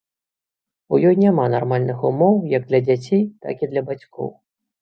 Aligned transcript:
У 0.95 0.99
ёй 1.09 1.15
няма 1.25 1.45
нармальных 1.55 1.97
умоў 2.11 2.41
як 2.57 2.65
для 2.71 2.79
дзяцей, 2.89 3.23
так 3.45 3.57
і 3.69 3.71
для 3.75 3.81
бацькоў. 3.93 4.37